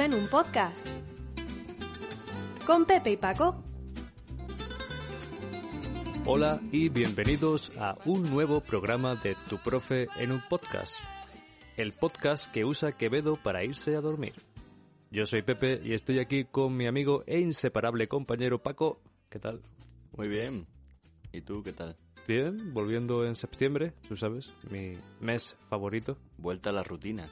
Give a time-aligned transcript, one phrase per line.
[0.00, 0.86] en un podcast.
[2.66, 3.62] Con Pepe y Paco.
[6.24, 10.94] Hola y bienvenidos a un nuevo programa de Tu profe en un podcast.
[11.76, 14.32] El podcast que usa Quevedo para irse a dormir.
[15.10, 19.02] Yo soy Pepe y estoy aquí con mi amigo e inseparable compañero Paco.
[19.28, 19.60] ¿Qué tal?
[20.16, 20.66] Muy bien.
[21.30, 21.96] ¿Y tú qué tal?
[22.26, 26.16] Bien, volviendo en septiembre, tú sabes, mi mes favorito.
[26.38, 27.28] Vuelta a la rutina.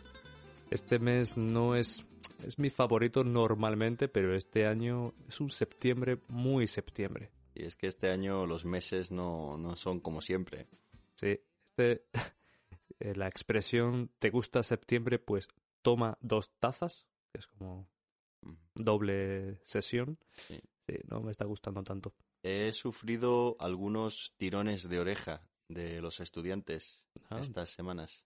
[0.71, 2.05] Este mes no es
[2.47, 7.31] es mi favorito normalmente, pero este año es un septiembre muy septiembre.
[7.55, 10.67] Y es que este año los meses no, no son como siempre.
[11.15, 12.05] Sí, este,
[13.01, 15.19] eh, la expresión ¿te gusta septiembre?
[15.19, 15.49] Pues
[15.83, 17.89] toma dos tazas, que es como
[18.75, 20.19] doble sesión.
[20.47, 20.61] Sí.
[20.87, 22.15] Sí, no me está gustando tanto.
[22.43, 27.41] He sufrido algunos tirones de oreja de los estudiantes Ah.
[27.41, 28.25] estas semanas.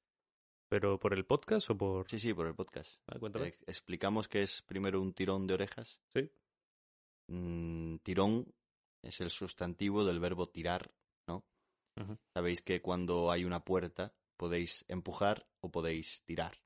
[0.72, 2.08] ¿Pero por el podcast o por...?
[2.08, 2.96] Sí, sí, por el podcast.
[3.06, 3.48] Ah, cuéntame.
[3.48, 6.00] Eh, explicamos que es primero un tirón de orejas.
[6.14, 6.30] Sí.
[7.28, 8.54] Mm, tirón
[9.02, 10.90] es el sustantivo del verbo tirar,
[11.28, 11.44] ¿no?
[12.32, 16.58] Sabéis que cuando hay una puerta podéis empujar o podéis tirar.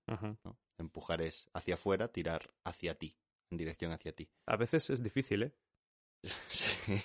[0.78, 3.18] Empujar es hacia afuera, tirar hacia ti,
[3.50, 4.30] en dirección hacia ti.
[4.46, 5.52] A veces es difícil, ¿eh?
[6.46, 7.02] Sí.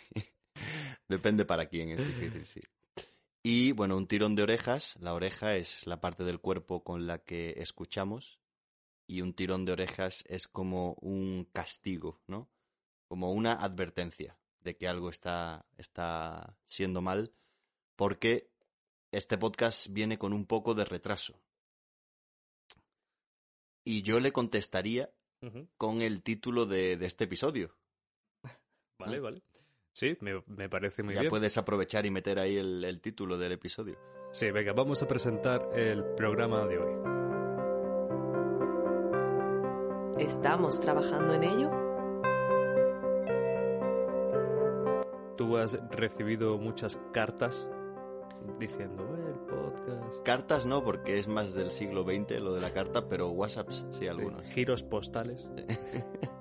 [1.08, 2.60] Depende para quién, es difícil, sí.
[3.44, 4.96] Y bueno, un tirón de orejas.
[5.00, 8.40] La oreja es la parte del cuerpo con la que escuchamos.
[9.08, 12.50] Y un tirón de orejas es como un castigo, ¿no?
[13.08, 17.34] Como una advertencia de que algo está, está siendo mal.
[17.96, 18.52] Porque
[19.12, 21.42] este podcast viene con un poco de retraso.
[23.84, 25.12] Y yo le contestaría
[25.78, 27.76] con el título de, de este episodio.
[29.00, 29.24] Vale, ¿No?
[29.24, 29.42] vale.
[29.94, 31.30] Sí, me, me parece muy ya bien.
[31.30, 33.98] puedes aprovechar y meter ahí el, el título del episodio.
[34.32, 36.94] Sí, venga, vamos a presentar el programa de hoy.
[40.24, 41.70] ¿Estamos trabajando en ello?
[45.36, 47.68] Tú has recibido muchas cartas
[48.60, 52.72] diciendo "Eh, el podcast, Cartas no, porque es más del siglo XX lo de la
[52.72, 54.44] carta, pero WhatsApps sí algunos.
[54.54, 55.48] giros postales.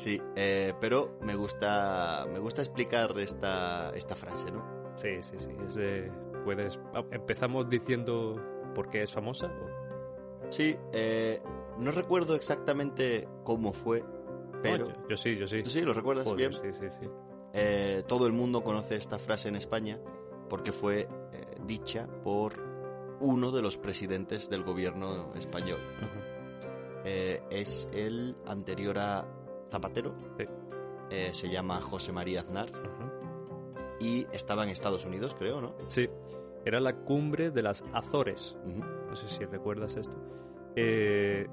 [0.00, 4.92] Sí, eh, pero me gusta, me gusta explicar esta, esta frase, ¿no?
[4.94, 5.50] Sí, sí, sí.
[5.66, 6.10] Es de-
[6.42, 8.42] puedes, ah, empezamos diciendo
[8.74, 9.46] por qué es famosa.
[9.48, 11.38] o- Sí, eh,
[11.78, 14.02] no recuerdo exactamente cómo fue,
[14.62, 14.86] pero...
[14.86, 15.62] No, yo, yo sí, yo sí.
[15.62, 16.62] ¿Tú sí lo recuerdas Joder, bien?
[16.62, 17.06] Sí, sí, sí.
[17.52, 20.00] Eh, todo el mundo conoce esta frase en España
[20.48, 22.54] porque fue eh, dicha por
[23.20, 25.80] uno de los presidentes del gobierno español.
[27.04, 29.26] Eh, es el anterior a
[29.70, 30.14] Zapatero.
[30.38, 30.44] Sí.
[31.10, 32.68] Eh, se llama José María Aznar
[34.00, 35.74] y estaba en Estados Unidos, creo, ¿no?
[35.88, 36.08] Sí,
[36.64, 38.56] era la cumbre de las Azores.
[38.64, 40.16] No sé si recuerdas esto.
[40.76, 41.46] Eh,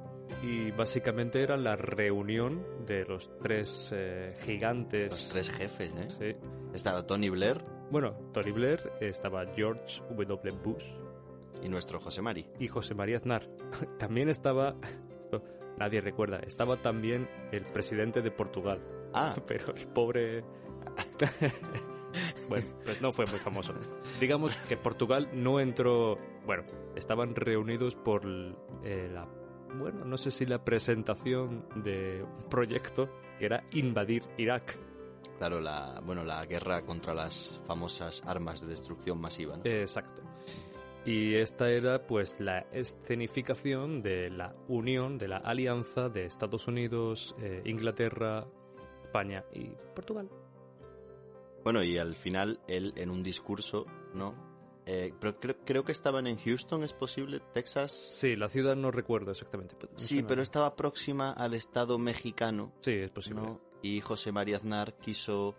[0.43, 5.11] y básicamente era la reunión de los tres eh, gigantes.
[5.11, 6.07] Los tres jefes, ¿eh?
[6.19, 6.49] Sí.
[6.73, 7.57] Estaba Tony Blair
[7.89, 10.57] Bueno, Tony Blair, estaba George W.
[10.63, 10.85] Bush
[11.63, 12.45] y nuestro José Mari.
[12.59, 13.49] y José María Aznar.
[13.97, 14.75] También estaba,
[15.23, 15.41] esto
[15.77, 18.81] nadie recuerda, estaba también el presidente de Portugal,
[19.13, 20.43] Ah, pero el pobre...
[22.49, 23.73] bueno, pues no fue muy famoso.
[24.19, 26.63] Digamos que Portugal no entró, bueno,
[26.95, 28.23] estaban reunidos por
[28.83, 29.27] eh, la,
[29.75, 34.77] bueno, no sé si la presentación de un proyecto que era invadir Irak.
[35.37, 39.63] claro, la, bueno, la guerra contra las famosas armas de destrucción masiva, ¿no?
[39.65, 40.21] Exacto.
[41.05, 47.35] Y esta era pues la escenificación de la unión, de la alianza de Estados Unidos,
[47.39, 48.45] eh, Inglaterra,
[49.03, 50.29] España y Portugal.
[51.63, 54.35] Bueno, y al final él en un discurso, ¿no?
[54.85, 57.41] Eh, pero creo, creo que estaban en Houston, ¿es posible?
[57.53, 57.91] ¿Texas?
[57.91, 59.75] Sí, la ciudad no recuerdo exactamente.
[59.77, 63.41] pero Sí, pero estaba próxima al estado mexicano, Sí, es posible.
[63.41, 63.61] ¿no?
[63.81, 65.55] Y José María Aznar quiso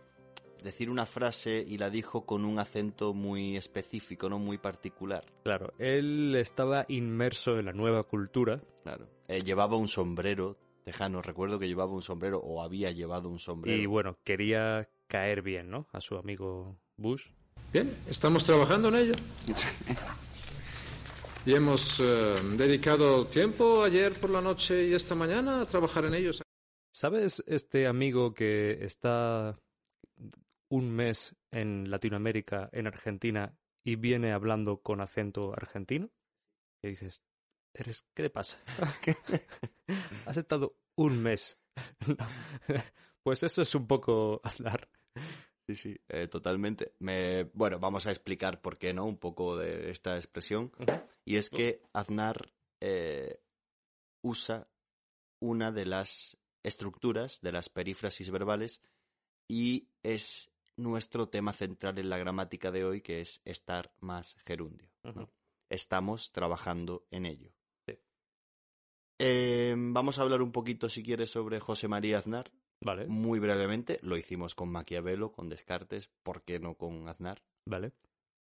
[0.62, 5.24] decir una frase y la dijo con un acento muy específico, no muy particular.
[5.44, 8.60] Claro, él estaba inmerso en la nueva cultura.
[8.82, 9.08] Claro.
[9.28, 11.22] Eh, llevaba un sombrero tejano.
[11.22, 13.80] Recuerdo que llevaba un sombrero o había llevado un sombrero.
[13.80, 15.86] Y bueno, quería caer bien, ¿no?
[15.92, 17.26] A su amigo Bush.
[17.72, 19.14] Bien, estamos trabajando en ello.
[21.44, 26.14] Y hemos eh, dedicado tiempo ayer por la noche y esta mañana a trabajar en
[26.14, 26.42] ellos.
[26.92, 29.58] ¿Sabes este amigo que está
[30.68, 36.10] un mes en Latinoamérica, en Argentina, y viene hablando con acento argentino?
[36.82, 37.22] Y dices,
[37.74, 38.58] ¿eres qué te pasa?
[40.26, 41.58] Has estado un mes.
[43.22, 44.88] pues eso es un poco Aznar.
[45.66, 46.94] Sí, sí, eh, totalmente.
[46.98, 50.72] Me, bueno, vamos a explicar por qué no, un poco de esta expresión.
[51.24, 53.42] Y es que Aznar eh,
[54.22, 54.68] usa
[55.40, 58.80] una de las estructuras de las perífrasis verbales
[59.46, 64.88] y es nuestro tema central en la gramática de hoy, que es estar más gerundio.
[65.02, 65.28] ¿no?
[65.68, 67.52] Estamos trabajando en ello.
[67.86, 67.98] Sí.
[69.18, 72.50] Eh, vamos a hablar un poquito, si quieres, sobre José María Aznar.
[72.80, 77.42] Vale, Muy brevemente, lo hicimos con Maquiavelo, con Descartes, ¿por qué no con Aznar?
[77.66, 77.92] vale.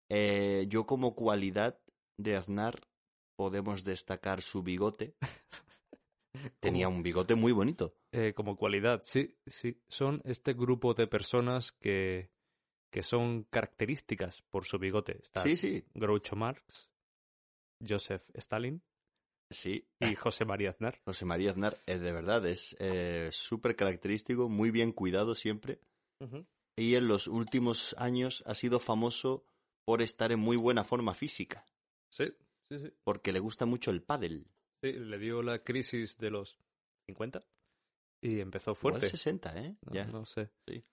[0.09, 1.81] Eh, yo como cualidad
[2.17, 2.87] de Aznar
[3.35, 5.17] podemos destacar su bigote.
[6.61, 7.95] Tenía un bigote muy bonito.
[8.13, 9.81] Eh, como cualidad, sí, sí.
[9.89, 12.31] Son este grupo de personas que,
[12.91, 15.19] que son características por su bigote.
[15.23, 16.91] Está Sí, sí, Groucho Marx,
[17.87, 18.83] Joseph Stalin
[19.51, 19.87] sí.
[20.01, 21.01] y José María Aznar.
[21.05, 25.81] José María Aznar, eh, de verdad, es eh, súper característico, muy bien cuidado siempre.
[26.77, 29.45] Y en los últimos años ha sido famoso
[29.85, 31.65] por estar en muy buena forma física,
[32.09, 32.33] Sí,
[32.69, 32.93] sí, sí.
[33.05, 34.47] porque le gusta mucho el pádel.
[34.83, 36.59] Sí, le dio la crisis de los
[37.07, 37.45] 50
[38.21, 39.09] y empezó Igual fuerte.
[39.11, 39.77] 60, ¿eh?
[39.83, 40.07] No, ya.
[40.07, 40.51] no sé.
[40.67, 40.85] Sí.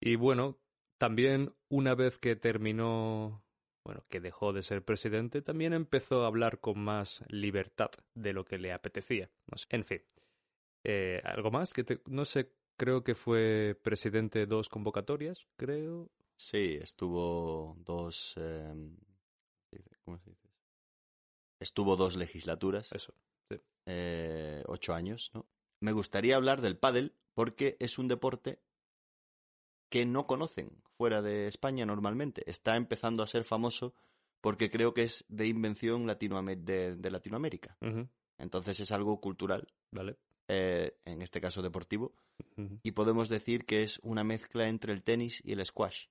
[0.00, 0.58] Y bueno,
[0.98, 3.44] también una vez que terminó,
[3.84, 8.44] bueno, que dejó de ser presidente, también empezó a hablar con más libertad de lo
[8.44, 9.30] que le apetecía.
[9.50, 9.66] No sé.
[9.70, 10.02] En fin,
[10.84, 16.10] Eh, algo más que te- no sé, creo que fue presidente dos convocatorias, creo.
[16.36, 18.34] Sí, estuvo dos.
[18.36, 18.74] eh,
[20.04, 20.41] ¿Cómo se dice?
[21.62, 23.14] Estuvo dos legislaturas, Eso.
[23.86, 25.46] eh, ocho años, ¿no?
[25.80, 28.60] Me gustaría hablar del pádel porque es un deporte
[29.88, 32.48] que no conocen fuera de España normalmente.
[32.50, 33.94] Está empezando a ser famoso
[34.40, 37.76] porque creo que es de invención de, de Latinoamérica.
[38.38, 40.16] Entonces es algo cultural, Vale.
[40.48, 42.14] eh, en este caso deportivo,
[42.82, 46.06] y podemos decir que es una mezcla entre el tenis y el squash.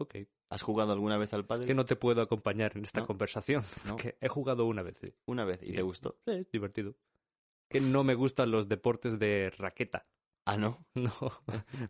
[0.00, 0.16] Ok.
[0.48, 1.66] ¿Has jugado alguna vez al Es pádel?
[1.66, 3.06] que no te puedo acompañar en esta No.
[3.06, 3.62] conversación.
[3.84, 3.96] No.
[3.96, 5.12] porque he jugado una vez, sí.
[5.26, 6.18] Una vez, ¿y te gustó?
[6.24, 6.96] Sí, es divertido.
[7.68, 10.06] Que no me gustan los deportes de raqueta.
[10.46, 10.86] Ah, no.
[10.94, 11.12] No,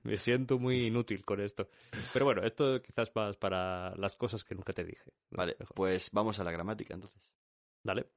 [0.02, 1.68] me siento muy inútil con esto.
[2.12, 5.10] Pero bueno, esto quizás más para las cosas que nunca te dije.
[5.30, 5.74] Vale, Mejor.
[5.74, 7.22] pues vamos a la gramática entonces.
[7.82, 8.10] Dale.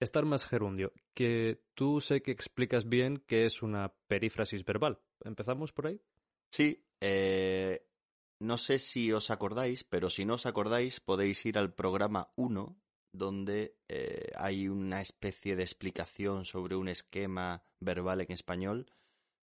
[0.00, 0.92] Estar más gerundio.
[1.14, 4.98] Que tú sé que explicas bien que es una perífrasis verbal.
[5.24, 6.00] ¿Empezamos por ahí?
[6.50, 7.86] Sí, eh,
[8.38, 12.76] no sé si os acordáis, pero si no os acordáis podéis ir al programa 1,
[13.12, 18.90] donde eh, hay una especie de explicación sobre un esquema verbal en español,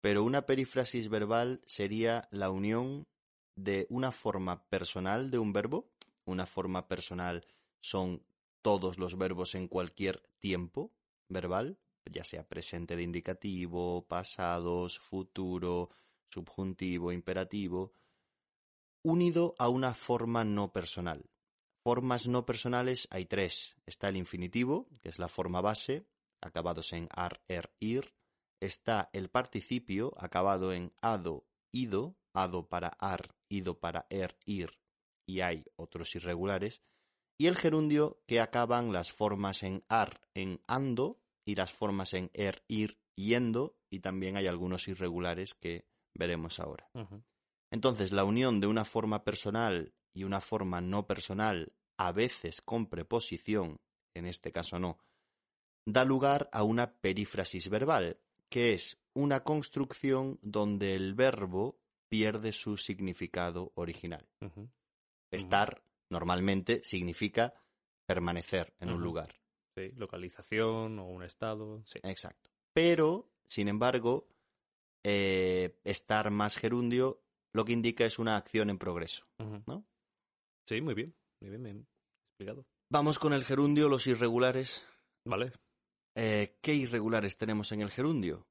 [0.01, 3.07] pero una perífrasis verbal sería la unión
[3.55, 5.89] de una forma personal de un verbo.
[6.25, 7.45] Una forma personal
[7.81, 8.25] son
[8.63, 10.93] todos los verbos en cualquier tiempo
[11.29, 15.91] verbal, ya sea presente de indicativo, pasados, futuro,
[16.29, 17.93] subjuntivo, imperativo,
[19.03, 21.31] unido a una forma no personal.
[21.85, 23.77] Formas no personales hay tres.
[23.87, 26.07] Está el infinitivo, que es la forma base,
[26.41, 28.15] acabados en ar, er, ir.
[28.61, 34.79] Está el participio, acabado en ado, ido, ado para ar, ido para er, ir,
[35.27, 36.83] y hay otros irregulares.
[37.39, 42.31] Y el gerundio, que acaban las formas en ar, en ando, y las formas en
[42.35, 46.89] er, ir, yendo, y también hay algunos irregulares que veremos ahora.
[47.73, 52.87] Entonces, la unión de una forma personal y una forma no personal, a veces con
[52.87, 53.81] preposición,
[54.13, 54.99] en este caso no,
[55.87, 62.77] da lugar a una perífrasis verbal, que es una construcción donde el verbo pierde su
[62.77, 64.29] significado original.
[65.31, 67.55] Estar normalmente significa
[68.05, 69.35] permanecer en un lugar.
[69.75, 71.83] Sí, localización o un estado.
[71.87, 72.01] Sí.
[72.03, 72.51] Exacto.
[72.75, 74.29] Pero, sin embargo,
[75.05, 77.22] eh, estar más gerundio
[77.53, 79.27] lo que indica es una acción en progreso.
[79.67, 79.87] ¿no?
[80.67, 81.15] Sí, muy bien.
[81.41, 81.89] Muy bien, bien
[82.31, 82.67] explicado.
[82.91, 84.87] Vamos con el gerundio, los irregulares.
[85.25, 85.53] Vale.
[86.15, 88.47] Eh, ¿Qué irregulares tenemos en el gerundio?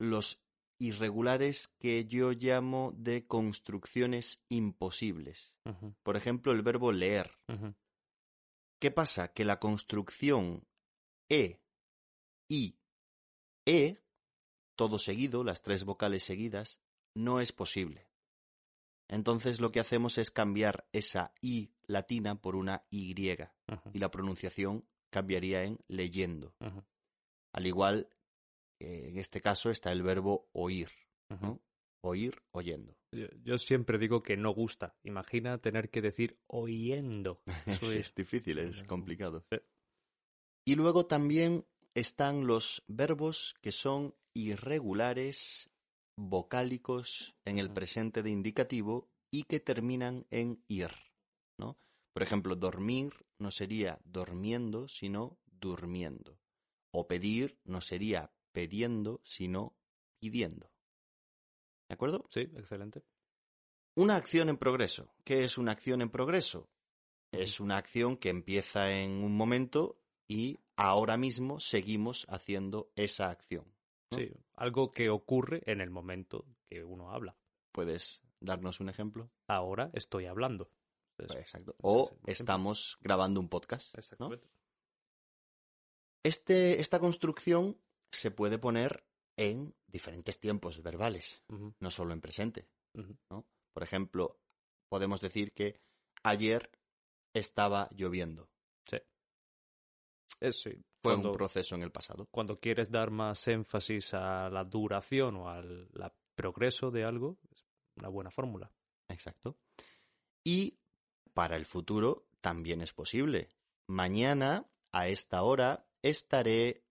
[0.00, 0.40] Los
[0.80, 5.54] irregulares que yo llamo de construcciones imposibles.
[6.02, 7.32] Por ejemplo, el verbo leer.
[8.80, 9.32] ¿Qué pasa?
[9.32, 10.66] Que la construcción
[11.28, 11.60] e,
[12.48, 12.78] i,
[13.66, 13.98] e
[14.76, 16.80] todo seguido, las tres vocales seguidas,
[17.14, 18.07] no es posible.
[19.08, 24.10] Entonces lo que hacemos es cambiar esa I latina por una Y Ujú, y la
[24.10, 26.54] pronunciación cambiaría en leyendo.
[27.52, 28.08] Al igual
[28.78, 30.90] que en este caso está el verbo oír.
[32.04, 32.96] Oír oyendo.
[33.12, 34.94] Yo, yo siempre digo que no gusta.
[35.02, 37.42] Imagina tener que decir oyendo.
[37.66, 39.44] Eso es- es difícil, es complicado.
[39.50, 39.58] Sí.
[40.66, 45.70] Y luego también están los verbos que son irregulares,
[46.18, 50.90] vocálicos en el presente de indicativo y que terminan en ir,
[51.58, 51.78] ¿no?
[52.12, 56.40] Por ejemplo, dormir no sería durmiendo, sino durmiendo.
[56.90, 59.76] O pedir no sería pidiendo, sino
[60.18, 60.72] pidiendo.
[61.88, 62.26] ¿De acuerdo?
[62.30, 63.04] Sí, excelente.
[63.94, 65.14] Una acción en progreso.
[65.24, 66.68] ¿Qué es una acción en progreso?
[67.30, 73.77] Es una acción que empieza en un momento y ahora mismo seguimos haciendo esa acción.
[74.10, 74.18] ¿No?
[74.18, 77.36] Sí, algo que ocurre en el momento que uno habla.
[77.72, 79.30] ¿Puedes darnos un ejemplo?
[79.46, 80.70] Ahora estoy hablando.
[81.18, 81.74] Es- Exacto.
[81.82, 83.94] O es estamos grabando un podcast.
[83.94, 83.98] ¿no?
[83.98, 84.48] Exactamente.
[86.24, 87.80] Este, esta construcción
[88.12, 89.04] se puede poner
[89.36, 91.42] en diferentes tiempos verbales,
[91.80, 92.68] no solo en presente.
[93.30, 93.46] ¿no?
[93.72, 94.40] Por ejemplo,
[94.88, 95.80] podemos decir que
[96.24, 96.70] ayer
[97.34, 98.50] estaba lloviendo.
[100.40, 102.26] Es, sí, Fue cuando, un proceso en el pasado.
[102.30, 107.64] cuando quieres dar más énfasis a la duración o al la progreso de algo, es
[107.96, 108.72] una buena fórmula.
[109.08, 109.58] Exacto.
[110.44, 110.78] Y
[111.34, 113.48] para el futuro también es posible.
[113.86, 116.84] Mañana, a esta hora, estaré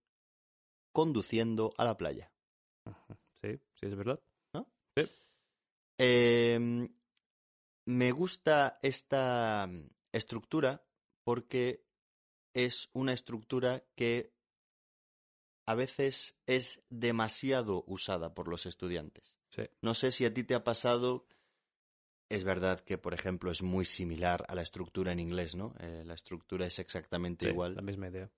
[0.92, 2.32] conduciendo a la playa.
[3.42, 4.20] Sí, sí, es verdad.
[6.00, 6.88] Eh,
[7.86, 9.68] me gusta esta
[10.12, 10.84] estructura
[11.24, 11.87] porque
[12.66, 14.32] es una estructura que
[15.66, 19.36] a veces es demasiado usada por los estudiantes.
[19.50, 19.62] Sí.
[19.80, 21.26] No sé si a ti te ha pasado.
[22.28, 25.74] Es verdad que, por ejemplo, es muy similar a la estructura en inglés, ¿no?
[25.78, 28.30] Eh, la estructura es exactamente Sí, igual, la misma idea.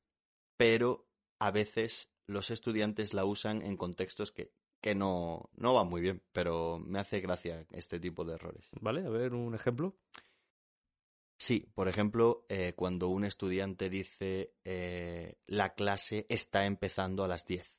[0.57, 1.09] pero
[1.41, 6.23] a veces los estudiantes la usan en contextos que, que no, no van muy bien,
[6.33, 8.69] pero me hace gracia este tipo de errores.
[8.81, 9.05] ¿Vale?
[9.07, 9.97] A ver, un ejemplo.
[11.41, 17.47] Sí, por ejemplo, eh, cuando un estudiante dice eh, la clase está empezando a las
[17.47, 17.79] 10.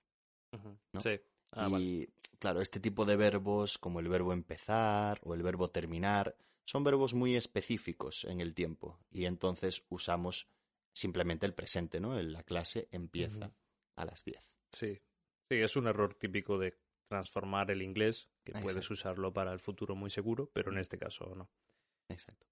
[0.52, 0.80] Ujú.
[0.94, 1.00] ¿no?
[1.00, 1.20] Sí.
[1.52, 1.84] Ah, vale.
[1.84, 2.08] y
[2.40, 7.14] claro, este tipo de verbos, como el verbo empezar o el verbo terminar, son verbos
[7.14, 10.48] muy específicos en el tiempo y entonces usamos
[10.94, 12.18] simplemente el presente, ¿no?
[12.18, 13.54] El- La clase empieza
[13.96, 14.50] a las 10.
[14.72, 15.00] Sí.
[15.52, 19.96] Sí, es un error típico de transformar el inglés, que puedes usarlo para el futuro
[19.96, 21.50] muy seguro, pero en este caso no.
[22.10, 22.48] Exacto.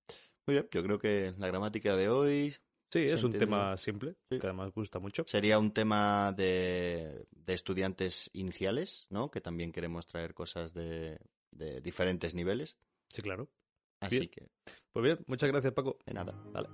[0.50, 2.50] Muy bien, yo creo que la gramática de hoy
[2.92, 3.40] Sí, es un entendido.
[3.52, 4.40] tema simple, Sí.
[4.40, 5.24] que además gusta mucho.
[5.28, 9.30] sería un tema de, de estudiantes iniciales, ¿no?
[9.30, 11.20] Que también queremos traer cosas de,
[11.52, 12.78] de diferentes niveles.
[13.10, 13.48] Sí, claro.
[14.00, 14.30] Así Bien.
[14.32, 14.48] que,
[14.92, 16.00] Pues bien, muchas gracias, Paco.
[16.04, 16.32] de nada.
[16.52, 16.70] Vale.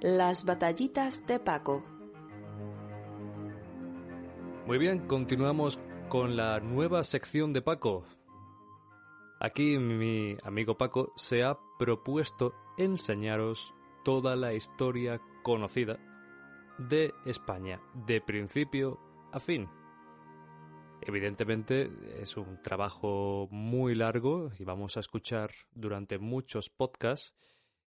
[0.00, 1.82] Las batallitas de Paco.
[4.66, 5.78] Muy bien, continuamos
[6.08, 8.06] con la nueva sección de Paco.
[9.38, 13.74] Aquí mi amigo Paco se ha propuesto enseñaros
[14.06, 15.98] toda la historia conocida
[16.78, 18.98] de España, de principio
[19.32, 19.68] a fin.
[21.02, 21.90] Evidentemente
[22.22, 27.34] es un trabajo muy largo y vamos a escuchar durante muchos podcasts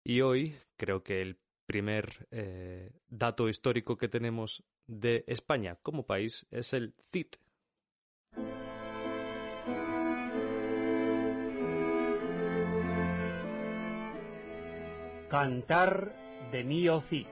[0.03, 6.45] y hoy creo que el primer eh, dato histórico que tenemos de España como país
[6.51, 7.27] es el CID.
[15.29, 16.15] Cantar
[16.51, 17.27] de Mío Cid.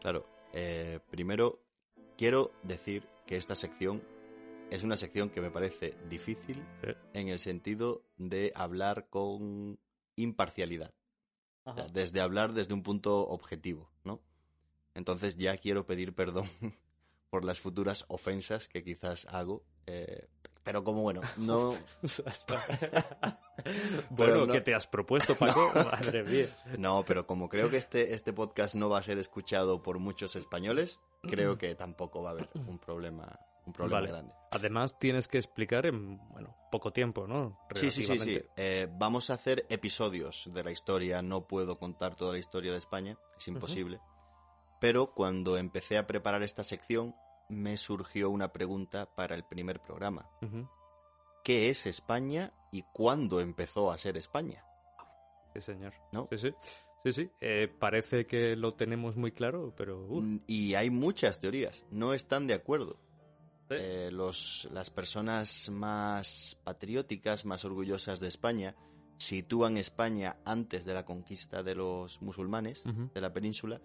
[0.00, 1.60] Claro, eh, primero
[2.16, 4.02] quiero decir que esta sección
[4.70, 6.90] es una sección que me parece difícil Sí.
[7.14, 9.78] en el sentido de hablar con
[10.16, 10.92] imparcialidad.
[11.64, 14.20] O sea, desde hablar desde un punto objetivo, ¿no?
[14.94, 16.48] Entonces ya quiero pedir perdón
[17.30, 19.64] por las futuras ofensas que quizás hago.
[19.86, 20.28] eh,
[20.62, 21.76] pero como bueno, no,
[24.10, 25.70] bueno, no- ¿qué te has propuesto, Paco?
[25.74, 26.48] Madre mía.
[26.78, 30.36] no, pero como creo que este, este podcast no va a ser escuchado por muchos
[30.36, 34.12] españoles, creo que tampoco va a haber un problema, un problema Vale.
[34.12, 34.34] grande.
[34.52, 37.58] Además, tienes que explicar en, bueno, poco tiempo, ¿no?
[37.74, 38.40] Sí, sí, sí, sí.
[38.56, 41.22] Eh, vamos a hacer episodios de la historia.
[41.22, 44.00] No puedo contar toda la historia de España, es imposible.
[44.80, 47.14] Pero cuando empecé a preparar esta sección,
[47.48, 50.28] me surgió una pregunta para el primer programa.
[51.42, 54.64] ¿Qué es España y cuándo empezó a ser España?
[55.54, 55.92] Sí, señor.
[56.12, 56.28] ¿No?
[56.30, 56.54] Sí, sí.
[57.04, 57.30] Sí, sí.
[57.40, 60.06] Eh, parece que lo tenemos muy claro, pero...
[60.06, 62.98] uh, Mm, Y hay muchas teorías, no están de acuerdo.
[63.68, 63.74] Sí.
[63.78, 68.74] Eh, los, las personas más patrióticas, más orgullosas de España,
[69.16, 73.80] sitúan España antes de la conquista de los musulmanes de la península.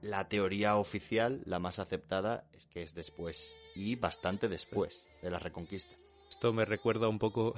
[0.00, 5.40] La teoría oficial, la más aceptada, es que es después, y bastante después de la
[5.40, 5.96] reconquista.
[6.28, 7.54] Esto me recuerda un poco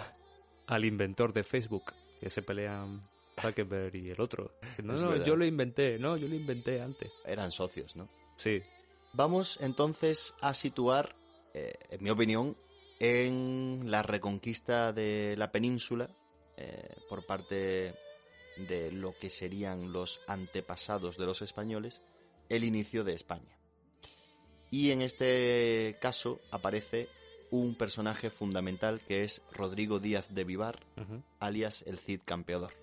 [0.67, 3.07] al inventor de Facebook, que se pelean
[3.39, 4.55] Zuckerberg y el otro.
[4.83, 5.27] No, Es no, verdad.
[5.27, 7.13] yo lo inventé, no, yo lo inventé antes.
[7.27, 8.09] Eran socios, ¿no?
[8.37, 8.63] Sí,
[9.13, 11.17] Vamos entonces a situar,
[11.53, 12.57] eh, en mi opinión,
[13.01, 16.11] en la reconquista de la península
[16.57, 17.95] eh, por parte
[18.57, 22.03] de lo que serían los antepasados de los españoles,
[22.49, 23.59] el inicio de España.
[24.71, 27.09] Y en este caso aparece
[27.51, 30.81] un personaje fundamental que es Rodrigo Díaz de Vivar,
[31.41, 32.75] alias el Cid Campeador.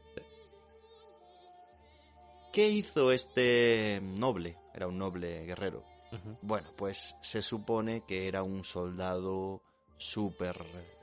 [2.52, 4.58] ¿Qué hizo este noble?
[4.74, 5.97] Era un noble guerrero.
[6.42, 9.62] Bueno, pues se supone que era un soldado
[9.98, 10.98] súper eh,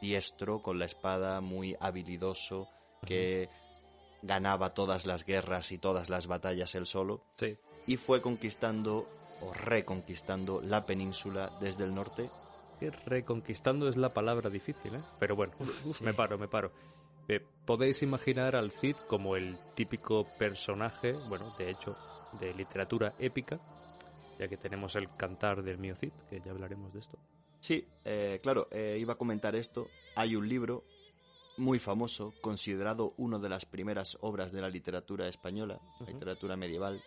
[0.00, 2.68] diestro, con la espada, muy habilidoso,
[3.04, 3.48] que
[4.22, 7.56] ganaba todas las guerras y todas las batallas él solo, sí.
[7.86, 9.08] y fue conquistando
[9.40, 12.30] o reconquistando la península desde el norte.
[13.06, 15.02] Reconquistando es la palabra difícil, ¿eh?
[15.18, 15.52] Pero bueno,
[16.00, 16.72] me paro, me paro.
[17.28, 21.96] Eh, Podéis imaginar al Cid como el típico personaje, bueno, de hecho,
[22.40, 23.58] de literatura épica,
[24.38, 27.18] ya que tenemos el cantar del mío Cid, que ya hablaremos de esto.
[27.60, 29.88] Sí, eh, claro, eh, iba a comentar esto.
[30.16, 30.84] Hay un libro
[31.56, 36.10] muy famoso, considerado una de las primeras obras de la literatura española, Ujú.
[36.10, 37.02] literatura medieval.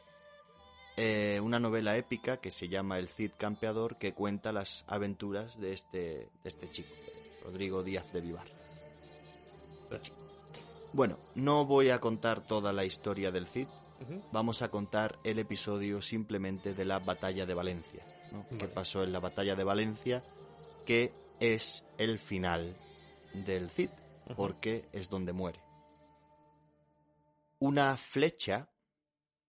[1.00, 5.72] eh, una novela épica que se llama El Cid Campeador, que cuenta las aventuras de
[5.74, 6.90] este, de este chico,
[7.44, 8.48] Rodrigo Díaz de Vivar.
[10.94, 13.68] Bueno, no voy a contar toda la historia del Cid,
[14.32, 18.06] Vamos a contar el episodio simplemente de la batalla de Valencia.
[18.32, 18.46] ¿no?
[18.58, 20.24] ¿Qué pasó en la batalla de Valencia?
[20.86, 22.76] Que es el final
[23.34, 23.90] del Cid,
[24.36, 25.60] porque es donde muere.
[27.60, 28.70] Una flecha,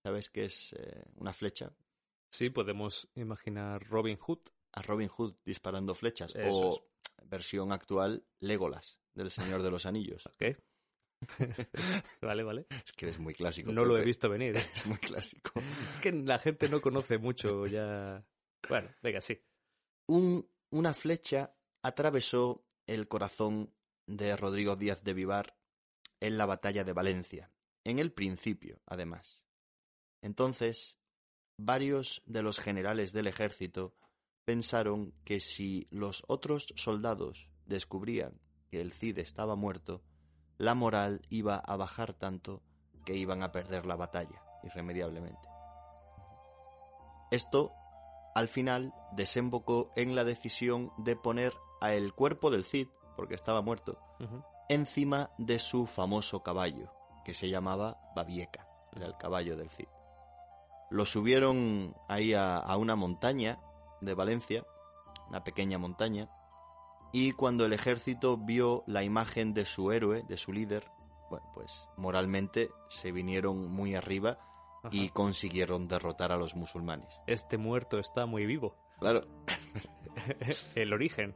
[0.02, 1.72] ¿sabes qué es eh, una flecha?
[2.30, 4.40] Sí, podemos imaginar Robin Hood.
[4.72, 6.34] A Robin Hood disparando flechas.
[6.34, 6.88] Eso o
[7.24, 10.26] versión actual, Legolas, del Señor de los Anillos.
[10.26, 10.58] ¿Ok?
[12.22, 12.66] vale, vale.
[12.84, 13.72] Es que eres muy clásico.
[13.72, 14.56] No lo he visto venir.
[14.56, 14.60] ¿eh?
[14.74, 15.52] Es muy clásico.
[15.58, 18.24] Es que la gente no conoce mucho ya.
[18.68, 19.40] Bueno, venga, sí.
[20.06, 23.72] Un- una flecha atravesó el corazón
[24.06, 25.56] de Rodrigo Díaz de Vivar
[26.20, 27.52] en la batalla de Valencia,
[27.84, 29.42] en el principio, además.
[30.22, 30.98] Entonces,
[31.58, 33.94] varios de los generales del ejército
[34.44, 40.02] pensaron que si los otros soldados descubrían que el Cid estaba muerto,
[40.58, 42.62] la moral iba a bajar tanto
[43.04, 45.48] que iban a perder la batalla, irremediablemente.
[47.30, 47.72] Esto,
[48.34, 53.62] al final, desembocó en la decisión de poner a el cuerpo del Cid, porque estaba
[53.62, 53.98] muerto,
[54.68, 56.92] encima de su famoso caballo,
[57.24, 59.88] que se llamaba Babieca, era el caballo del Cid.
[60.90, 63.60] Lo subieron ahí a, a una montaña
[64.00, 64.64] de Valencia,
[65.28, 66.30] una pequeña montaña,
[67.12, 70.84] y cuando el ejército vio la imagen de su héroe, de su líder,
[71.30, 74.38] bueno, pues moralmente se vinieron muy arriba
[74.82, 74.90] Ajá.
[74.92, 77.08] y consiguieron derrotar a los musulmanes.
[77.26, 78.76] Este muerto está muy vivo.
[79.00, 79.22] Claro,
[80.74, 81.34] El origen.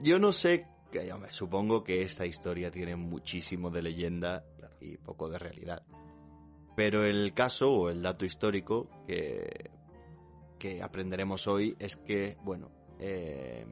[0.00, 4.44] Yo no sé, que, hombre, supongo que esta historia tiene muchísimo de leyenda
[4.80, 5.82] y poco de realidad.
[6.76, 9.70] Pero el caso o el dato histórico que,
[10.58, 12.70] que aprenderemos hoy es que, bueno,
[13.02, 13.66] eh,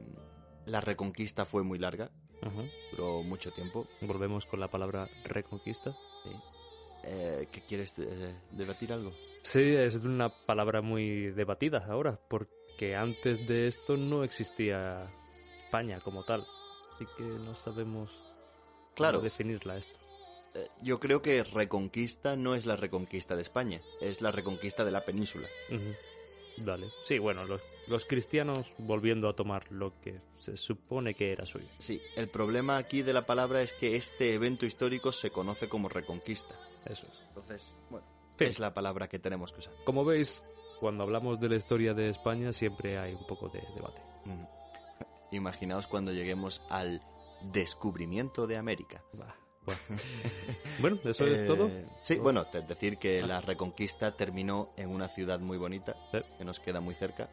[0.65, 2.11] la reconquista fue muy larga,
[2.91, 3.87] duró mucho tiempo.
[4.01, 5.95] Volvemos con la palabra reconquista.
[6.23, 6.29] ¿sí?
[7.05, 9.11] Eh, ¿Qué quieres eh, debatir algo?
[9.41, 15.09] Sí, es una palabra muy debatida ahora, porque antes de esto no existía
[15.65, 16.45] España como tal.
[16.93, 19.21] Así que no sabemos cómo Claro.
[19.21, 19.97] definirla esto.
[20.53, 24.91] Eh, yo creo que reconquista no es la reconquista de España, es la reconquista de
[24.91, 25.47] la península.
[25.69, 25.95] Ujú.
[26.63, 26.91] Vale.
[27.05, 31.67] Sí, bueno, los, los cristianos volviendo a tomar lo que se supone que era suyo.
[31.77, 35.89] Sí, el problema aquí de la palabra es que este evento histórico se conoce como
[35.89, 36.55] reconquista.
[36.85, 37.21] Eso es.
[37.27, 38.05] Entonces, bueno,
[38.39, 39.73] es la palabra que tenemos que usar.
[39.83, 40.43] Como veis,
[40.79, 44.01] cuando hablamos de la historia de España siempre hay un poco de debate.
[44.25, 44.45] Mm.
[45.35, 47.01] Imaginaos cuando lleguemos al
[47.51, 49.03] descubrimiento de América.
[49.13, 49.35] Bah,
[50.79, 51.69] Bueno, eso es Eh, todo.
[52.03, 56.19] Sí, bueno, decir que la reconquista terminó en una ciudad muy bonita, Sí.
[56.37, 57.29] que nos queda muy cerca.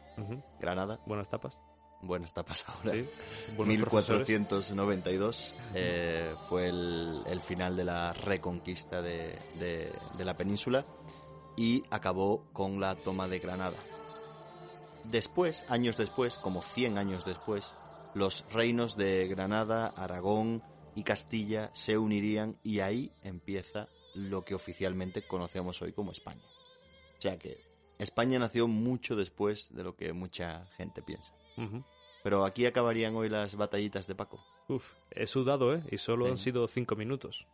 [0.59, 0.99] Granada.
[1.05, 1.57] Buenas tapas.
[2.01, 2.93] Buenas tapas ahora.
[2.93, 3.09] Sí.
[3.57, 4.27] Buenos profesores.
[4.27, 10.85] 1492 eh, fue el, el final de la reconquista de, de- de la península
[11.57, 13.75] y acabó con la toma de Granada.
[15.03, 17.73] Después, años después, como 100 años después,
[18.13, 20.61] los reinos de Granada, Aragón
[20.95, 26.43] y Castilla se unirían y ahí empieza lo que oficialmente conocemos hoy como España.
[27.17, 27.57] O sea que
[27.97, 31.33] España nació mucho después de lo que mucha gente piensa.
[32.23, 34.43] Pero aquí acabarían hoy las batallitas de Paco.
[34.67, 35.83] Uf, he sudado, ¿eh?
[35.91, 36.31] Y solo Sí.
[36.31, 37.45] han sido cinco minutos.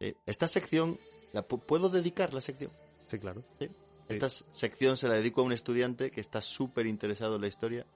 [0.00, 0.98] Eh, Esta sección,
[1.32, 2.70] ¿la pu- ¿puedo dedicar la sección?
[3.06, 3.42] Sí, claro.
[3.58, 3.68] Sí.
[4.08, 7.86] Esta sección se la dedico a un estudiante que está súper interesado en la historia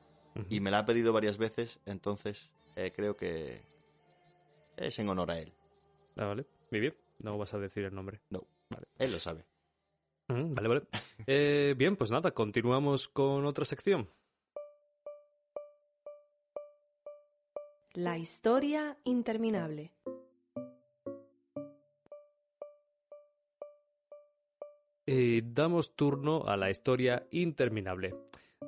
[0.49, 3.61] y me la ha pedido varias veces, entonces eh, creo que
[4.79, 5.53] es en honor a él.
[6.17, 6.47] Ah, vale.
[6.71, 6.97] Muy bien.
[7.23, 8.21] No vas a decir el nombre.
[8.99, 9.45] Él lo sabe.
[10.29, 10.83] Mm, Vale, vale.
[11.27, 14.09] Eh, bien, pues nada, continuamos con otra sección.
[17.95, 19.93] La historia interminable.
[25.07, 28.15] Y damos turno a la historia interminable.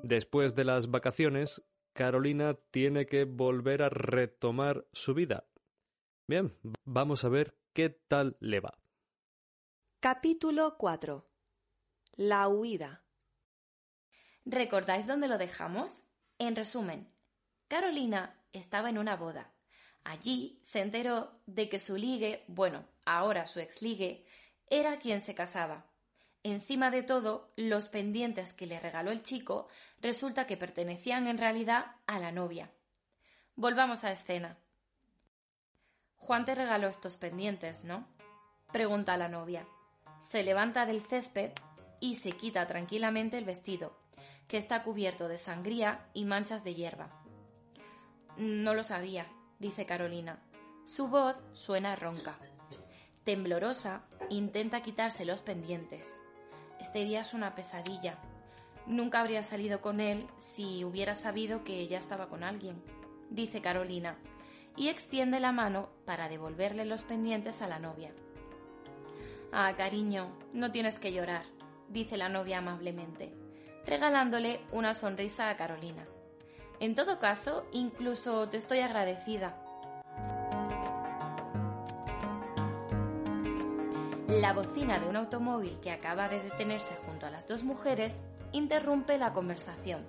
[0.03, 5.45] Después de las vacaciones, Carolina tiene que volver a retomar su vida.
[6.31, 8.79] Bien, vamos a ver qué tal le va.
[9.99, 11.29] Capítulo 4.
[12.13, 13.03] La huida.
[14.45, 16.05] ¿Recordáis dónde lo dejamos?
[16.39, 17.13] En resumen,
[17.67, 19.53] Carolina estaba en una boda.
[20.05, 24.25] Allí se enteró de que su ligue, bueno, ahora su exligue,
[24.69, 25.91] era quien se casaba.
[26.45, 29.67] Encima de todo, los pendientes que le regaló el chico
[29.99, 32.71] resulta que pertenecían en realidad a la novia.
[33.57, 34.61] Volvamos a escena.
[36.21, 38.07] Juan te regaló estos pendientes, ¿no?
[38.73, 39.67] Pregunta la novia.
[40.21, 41.51] Se levanta del césped
[41.99, 43.97] y se quita tranquilamente el vestido,
[44.47, 47.11] que está cubierto de sangría y manchas de hierba.
[48.37, 49.27] No lo sabía,
[49.59, 50.39] dice Carolina.
[50.87, 52.39] Su voz suena ronca.
[53.25, 56.17] Temblorosa, intenta quitarse los pendientes.
[56.81, 58.19] Este día es una pesadilla.
[58.87, 62.83] Nunca habría salido con él si hubiera sabido que ella estaba con alguien,
[63.29, 64.17] dice Carolina,
[64.81, 68.13] y extiende la mano para devolverle los pendientes a la novia.
[69.53, 71.45] Ah, cariño, no tienes que llorar,
[71.91, 73.31] dice la novia amablemente,
[73.85, 76.07] regalándole una sonrisa a Carolina.
[76.81, 79.63] En todo caso, incluso te estoy agradecida.
[84.29, 88.17] La bocina de un automóvil que acaba de detenerse junto a las dos mujeres
[88.53, 90.07] interrumpe la conversación.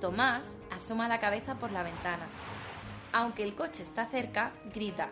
[0.00, 2.28] Tomás asoma la cabeza por la ventana.
[3.14, 5.10] Aunque el coche está cerca, grita,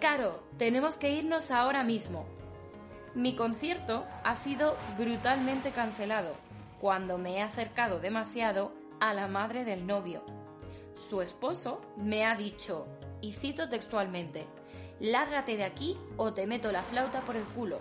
[0.00, 2.26] Caro, tenemos que irnos ahora mismo.
[3.14, 6.34] Mi concierto ha sido brutalmente cancelado
[6.80, 10.24] cuando me he acercado demasiado a la madre del novio.
[11.08, 12.88] Su esposo me ha dicho,
[13.20, 14.44] y cito textualmente,
[14.98, 17.78] lárgate de aquí o te meto la flauta por el culo.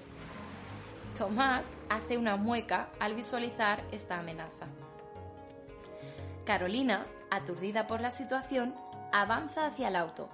[1.17, 4.67] Tomás hace una mueca al visualizar esta amenaza.
[6.45, 8.75] Carolina, aturdida por la situación,
[9.11, 10.29] avanza hacia el auto.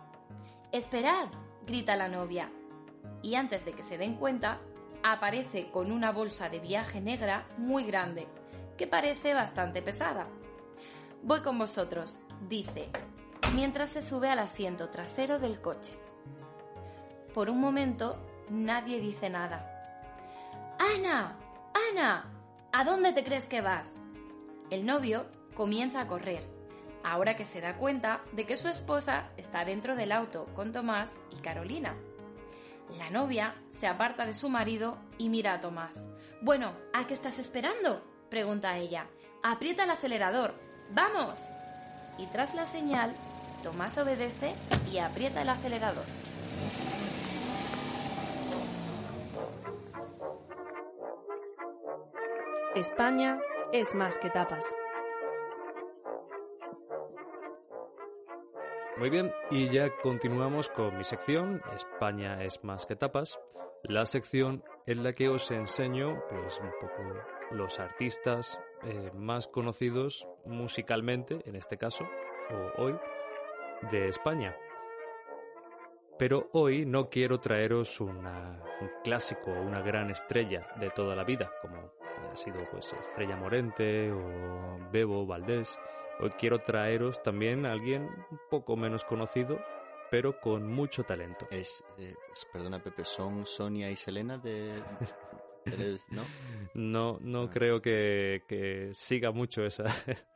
[0.72, 1.28] ¡Esperad!
[1.66, 2.50] grita la novia.
[3.22, 4.60] Y antes de que se den cuenta,
[5.04, 8.28] aparece con una bolsa de viaje negra muy grande,
[8.78, 10.28] que parece bastante pesada.
[11.24, 12.90] Voy con vosotros, dice,
[13.54, 15.94] mientras se sube al asiento trasero del coche.
[17.34, 18.18] Por un momento,
[18.50, 19.74] nadie dice nada.
[20.80, 21.38] ¡Ana!
[21.92, 22.32] ¡Ana!
[22.72, 23.96] ¿A dónde te crees que vas?
[24.70, 26.48] El novio comienza a correr,
[27.12, 31.14] ahora que se da cuenta de que su esposa está dentro del auto con Tomás
[31.32, 31.96] y Carolina.
[32.98, 36.06] La novia se aparta de su marido y mira a Tomás.
[36.42, 38.04] Bueno, ¿a qué estás esperando?
[38.30, 39.08] pregunta ella.
[39.42, 40.54] Aprieta el acelerador.
[40.92, 41.40] ¡Vamos!
[42.18, 43.16] Y tras la señal,
[43.64, 44.54] Tomás obedece
[44.92, 46.04] y aprieta el acelerador.
[52.76, 53.40] España
[53.72, 54.66] es más que tapas.
[58.98, 63.40] Muy bien, y ya continuamos con mi sección, España es más que tapas,
[63.84, 67.04] la sección en la que os enseño pues un poco
[67.52, 72.06] los artistas eh, más conocidos musicalmente, en este caso,
[72.50, 72.96] o hoy,
[73.92, 74.56] de España.
[76.18, 81.24] Pero hoy no quiero traeros una- un clásico o una gran estrella de toda la
[81.24, 81.92] vida, como
[82.32, 85.80] ha sido pues Estrella Morente o Bebo Valdés.
[86.20, 89.60] Hoy quiero traeros también a alguien un poco menos conocido,
[90.10, 91.48] pero con mucho talento.
[91.52, 94.74] Es, eh, es- perdona Pepe, ¿son Sonia y Selena de...
[95.66, 96.24] de- ¿No?
[96.74, 97.50] No, no Ah.
[97.52, 99.84] creo que, que siga mucho esa.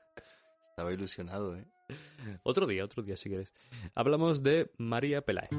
[0.69, 1.65] Estaba ilusionado, ¿eh?
[2.43, 3.53] otro día, otro día si quieres.
[3.95, 5.49] Hablamos de María Peláez.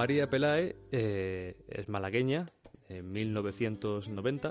[0.00, 2.46] María Peláez eh, es malagueña,
[2.88, 4.50] en 1990.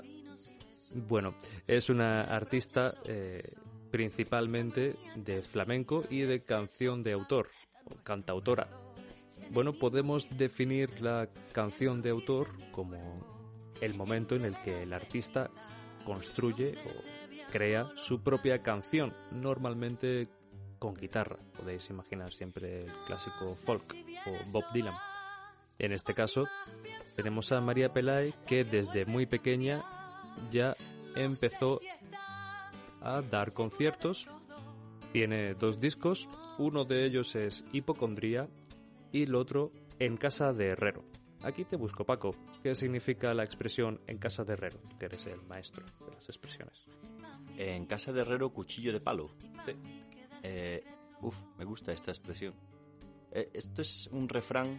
[0.94, 1.34] Bueno,
[1.66, 3.42] es una artista eh,
[3.90, 7.48] principalmente de flamenco y de canción de autor,
[7.84, 8.68] o cantautora.
[9.50, 15.50] Bueno, podemos definir la canción de autor como el momento en el que el artista
[16.04, 20.28] construye o crea su propia canción, normalmente
[20.78, 21.40] con guitarra.
[21.56, 23.82] Podéis imaginar siempre el clásico folk
[24.28, 24.94] o Bob Dylan.
[25.80, 26.44] En este caso,
[27.16, 29.82] tenemos a María Pelay que desde muy pequeña
[30.50, 30.76] ya
[31.16, 31.80] empezó
[33.00, 34.28] a dar conciertos.
[35.10, 38.46] Tiene dos discos, uno de ellos es Hipocondría
[39.10, 41.02] y el otro En casa de Herrero.
[41.42, 42.34] Aquí te busco, Paco.
[42.62, 44.80] ¿Qué significa la expresión en casa de Herrero?
[44.80, 46.84] Tú que eres el maestro de las expresiones.
[47.56, 49.34] En casa de herrero, cuchillo de palo.
[49.64, 49.72] Sí.
[50.42, 50.84] Eh,
[51.22, 52.54] uf, me gusta esta expresión.
[53.32, 54.78] Eh, esto es un refrán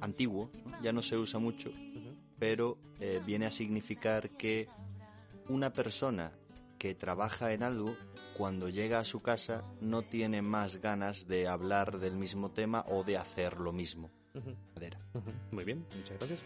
[0.00, 0.82] antiguo, ¿no?
[0.82, 1.72] ya no se usa mucho,
[2.38, 4.68] pero eh, viene a significar que
[5.48, 6.32] una persona
[6.78, 7.96] que trabaja en algo,
[8.34, 13.02] cuando llega a su casa, no tiene más ganas de hablar del mismo tema o
[13.02, 14.10] de hacer lo mismo.
[14.34, 14.54] Ujú,
[15.50, 16.40] Muy bien, muchas gracias.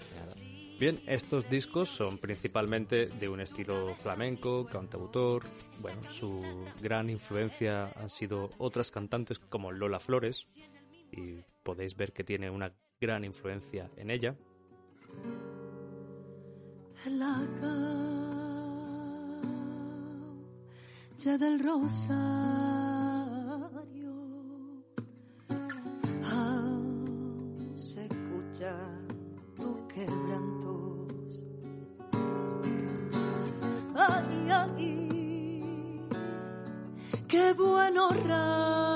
[0.80, 5.44] Bien, estos discos son principalmente de un estilo flamenco, cantautor.
[5.80, 10.44] Bueno, su gran influencia han sido otras cantantes como Lola Flores
[11.12, 14.36] y podéis ver que tiene una gran influencia en ella.
[17.10, 17.36] la
[21.36, 22.12] del Rosario.
[27.74, 28.76] Se escucha
[29.56, 31.44] tus quebrantos.
[33.96, 36.06] Ay, ay,
[37.26, 38.92] qué buenos ratos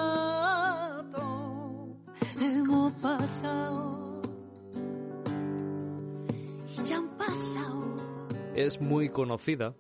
[2.41, 3.86] hemos pasado.
[8.55, 9.75] Es muy conocida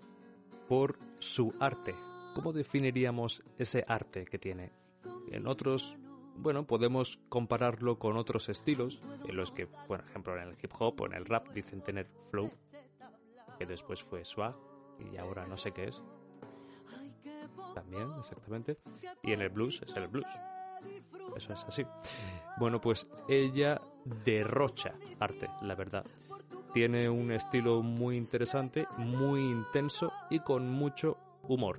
[0.68, 1.94] por su arte.
[2.34, 4.72] ¿Cómo definiríamos ese arte que tiene?
[5.30, 5.96] En otros,
[6.36, 11.00] bueno, podemos compararlo con otros estilos, en los que, por ejemplo, en el hip hop
[11.00, 12.50] o en el rap dicen tener flow,
[13.58, 14.56] que después fue swag
[14.98, 16.02] y ahora no sé qué es.
[17.74, 18.78] También, exactamente.
[19.22, 20.26] Y en el blues es el blues.
[21.36, 21.84] Eso es así.
[22.58, 23.80] Bueno, pues ella
[24.24, 26.04] derrocha arte, la verdad.
[26.76, 31.16] Tiene un estilo muy interesante, muy intenso y con mucho
[31.48, 31.78] humor.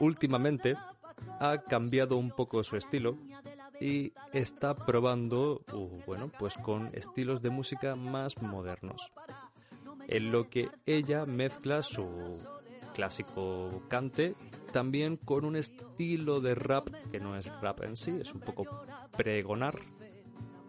[0.00, 0.74] Últimamente
[1.38, 3.16] ha cambiado un poco su estilo
[3.80, 5.62] y está probando,
[6.04, 9.12] bueno, pues con estilos de música más modernos.
[10.08, 12.08] En lo que ella mezcla su
[12.92, 14.34] clásico cante
[14.72, 18.64] también con un estilo de rap que no es rap en sí, es un poco
[19.16, 19.78] pregonar.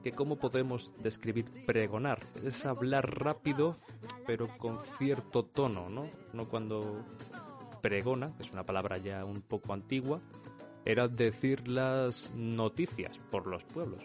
[0.03, 2.19] Que cómo podemos describir pregonar?
[2.43, 3.77] Es hablar rápido,
[4.27, 6.09] pero con cierto tono, ¿no?
[6.33, 7.05] No cuando
[7.81, 10.19] pregona, que es una palabra ya un poco antigua,
[10.85, 14.03] era decir las noticias por los pueblos.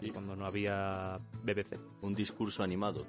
[0.00, 1.78] Y- Cuando no había BBC.
[2.02, 3.06] Un discurso animado.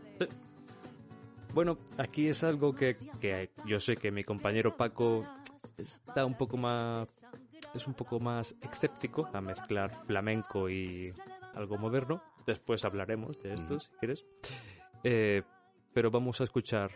[1.53, 5.23] Bueno, aquí es algo que, que yo sé que mi compañero Paco
[5.77, 7.25] está un poco más
[7.73, 11.11] es un poco más escéptico a mezclar flamenco y
[11.55, 12.21] algo moderno.
[12.45, 14.25] Después hablaremos de esto, si quieres.
[15.03, 15.43] Eh,
[15.93, 16.91] pero vamos a escuchar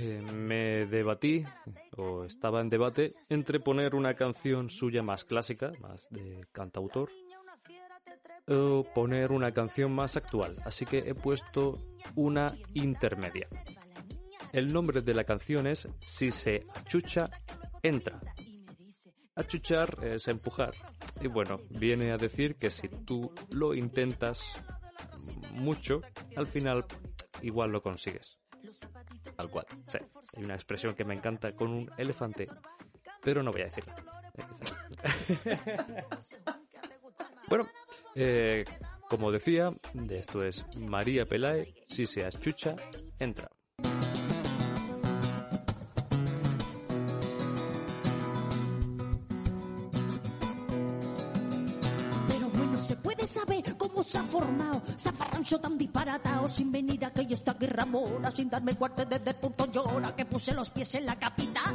[0.00, 1.44] eh, me debatí,
[1.96, 7.10] o estaba en debate, entre poner una canción suya más clásica, más de cantautor,
[8.46, 10.54] o poner una canción más actual.
[10.64, 11.78] Así que he puesto
[12.14, 13.48] una intermedia.
[14.52, 17.28] El nombre de la canción es Si se achucha,
[17.82, 18.20] entra.
[19.34, 20.74] Achuchar es empujar.
[21.20, 24.52] Y bueno, viene a decir que si tú lo intentas
[25.54, 26.00] mucho,
[26.36, 26.84] al final
[27.42, 28.37] igual lo consigues.
[29.36, 29.66] Tal cual.
[29.86, 29.98] Sí,
[30.36, 32.46] hay una expresión que me encanta con un elefante,
[33.22, 33.96] pero no voy a decirla.
[37.48, 37.66] bueno,
[38.14, 38.64] eh,
[39.08, 42.76] como decía, de esto es María Pelae, si se achucha,
[43.18, 43.50] entra.
[53.28, 54.82] Saber cómo se ha formado.
[54.98, 59.30] Zafarrancho tan disparatado sin venir a que yo esta guerra mora Sin darme cuarte desde
[59.30, 61.74] el punto llora que puse los pies en la capital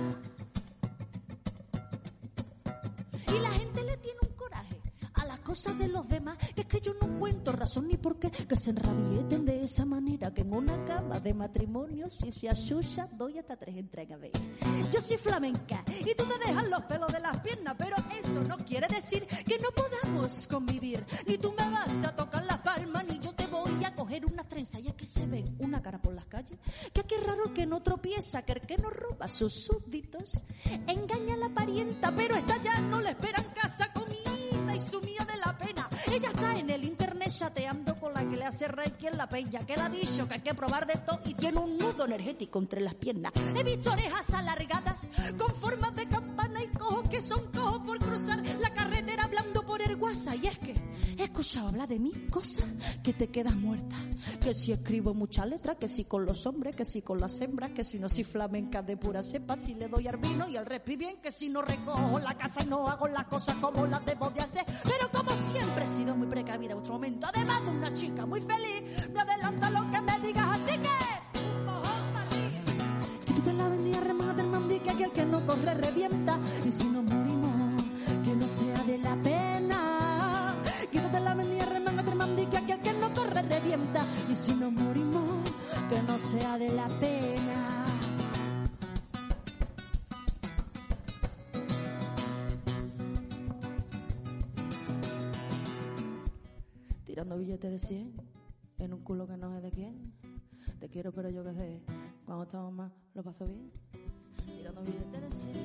[5.64, 8.56] cosas de los demás Que es que yo no cuento razón ni por qué Que
[8.56, 13.38] se enrabieten de esa manera Que en una cama de matrimonio Si se asusa doy
[13.40, 14.20] hasta tres entregas.
[14.92, 18.58] Yo soy flamenca y tú te dejas los pelos de las piernas Pero eso no
[18.58, 23.20] quiere decir que no podamos convivir Ni tú me vas a tocar las palmas Ni
[23.20, 26.14] yo te voy a coger unas trenzas Y es que se ven una cara por
[26.14, 26.60] las calles
[26.92, 30.44] Que aquí es raro que no tropieza Que el que no roba a sus súbditos
[30.88, 35.23] Engaña a la parienta Pero esta ya no le espera en casa comida Y sumida
[37.38, 40.36] chateando con la que le hace reiki en la peña Que le ha dicho que
[40.36, 43.92] hay que probar de todo Y tiene un nudo energético entre las piernas He visto
[43.92, 49.24] orejas alargadas Con formas de campana y cojos que son cojos por cruzar la carretera
[49.24, 50.36] hablando por el WhatsApp.
[50.42, 50.76] Y es que
[51.24, 52.66] he escuchado hablar de mí cosas
[53.02, 53.96] que te quedas muerta.
[54.42, 57.72] Que si escribo mucha letra, que si con los hombres, que si con las hembras,
[57.72, 60.66] que si no soy flamenca de pura cepa, si le doy al vino y al
[60.66, 64.06] respi bien, que si no recojo la casa y no hago las cosas como las
[64.06, 64.66] debo de hacer.
[64.84, 68.42] Pero como siempre he sido muy precavida en vuestro momento, además de una chica muy
[68.42, 71.40] feliz, me adelanta lo que me digas, así que...
[71.66, 73.34] mojón para.
[73.34, 76.84] Que te la vendía remate el mandi que aquel que no corre revienta y si
[76.86, 77.84] no morimos
[78.24, 79.33] que no sea de la pena
[84.34, 85.48] y si no morimos
[85.90, 87.86] que no sea de la pena.
[97.06, 98.14] Tirando billetes de 100
[98.80, 100.14] en un culo que no sé de quién.
[100.80, 101.82] Te quiero pero yo qué sé
[102.26, 103.72] cuando estamos más lo paso bien.
[104.58, 105.56] Tirando billetes de 100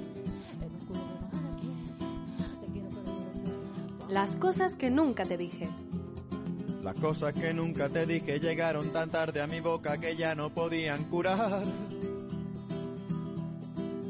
[0.62, 2.60] en un culo que no sé de quién.
[2.60, 5.70] Te quiero pero yo qué sé Las cosas que nunca te dije.
[6.88, 10.48] Las cosas que nunca te dije llegaron tan tarde a mi boca que ya no
[10.54, 11.62] podían curar.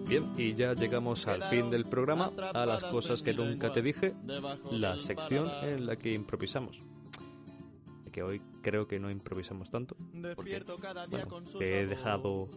[0.07, 4.15] Bien, y ya llegamos al fin del programa, a las cosas que nunca te dije,
[4.71, 6.81] la sección en la que improvisamos.
[8.13, 9.97] Que hoy creo que no improvisamos tanto,
[10.37, 10.63] porque
[11.09, 12.49] bueno, te he dejado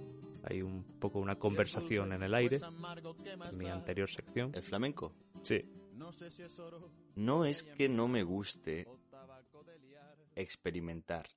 [0.43, 2.61] ahí un poco una conversación en el aire,
[3.51, 4.51] en mi anterior sección.
[4.53, 5.13] El flamenco.
[5.41, 5.65] Sí,
[7.15, 8.87] No es que no me guste
[10.35, 11.29] experimentar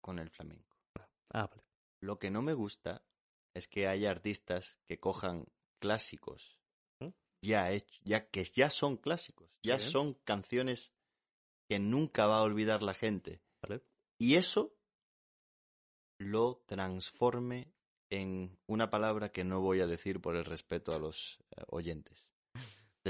[0.00, 0.76] con el flamenco.
[1.32, 1.64] ah, vale.
[2.00, 3.04] Lo que no me gusta
[3.54, 5.46] es que haya artistas que cojan
[5.80, 6.58] clásicos
[7.00, 7.08] ¿Mm?
[7.42, 9.90] ya hech- ya que ya son clásicos, ya Sí.
[9.90, 10.92] son canciones
[11.68, 13.42] que nunca va a olvidar la gente.
[13.62, 13.82] Vale.
[14.18, 14.74] Y eso
[16.18, 17.72] lo transforme
[18.10, 22.29] en una palabra que no voy a decir por el respeto a los eh, oyentes.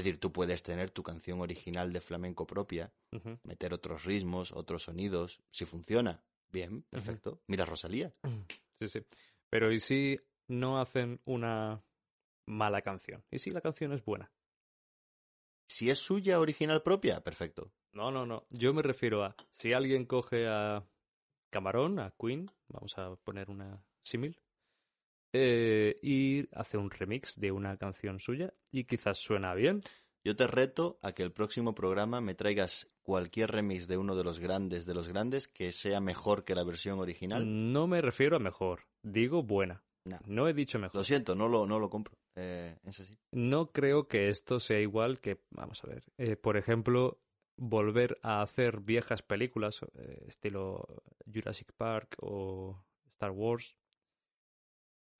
[0.01, 2.91] Es decir, tú puedes tener tu canción original de flamenco propia,
[3.43, 5.43] meter otros ritmos, otros sonidos.
[5.51, 7.39] Si funciona, bien, perfecto.
[7.45, 8.11] Mira Rosalía.
[8.79, 9.05] Sí, sí.
[9.51, 11.83] Pero ¿y si no hacen una
[12.47, 13.23] mala canción?
[13.29, 14.31] ¿Y si la canción es buena?
[15.69, 17.71] Si es suya original propia, perfecto.
[17.91, 18.47] No, no, no.
[18.49, 20.83] Yo me refiero a si alguien coge a
[21.51, 24.41] Camarón, a Queen, vamos a poner una símil,
[25.33, 29.81] eh, y hace un remix de una canción suya y quizás suena bien.
[30.23, 34.23] Yo te reto a que el próximo programa me traigas cualquier remix de uno de
[34.23, 37.71] los grandes de los grandes que sea mejor que la versión original.
[37.71, 39.83] No me refiero a mejor, digo buena.
[40.03, 40.19] No.
[40.25, 40.95] No he dicho mejor.
[40.95, 42.17] Lo siento, no lo, no lo compro.
[42.35, 42.75] Eh.
[43.31, 47.19] No creo que esto sea igual que, vamos a ver, eh, por ejemplo,
[47.57, 53.77] volver a hacer viejas películas, eh, estilo Jurassic Park o Star Wars,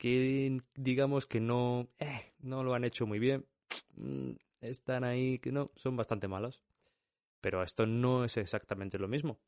[0.02, 3.46] que digamos que no, eh, no lo han hecho muy bien,
[3.96, 4.32] Mm,
[4.62, 6.64] están ahí, que no, son bastante malas.
[7.40, 9.40] Pero esto no es exactamente lo mismo.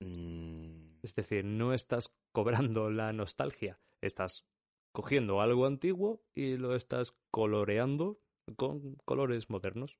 [0.00, 4.44] Mm, Es decir, no estás cobrando la nostalgia, estás
[4.90, 8.18] cogiendo algo antiguo y lo estás coloreando
[8.56, 9.96] con colores modernos.